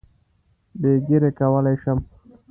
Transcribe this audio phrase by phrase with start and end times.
[0.79, 1.99] بې ږیرې کولای شم.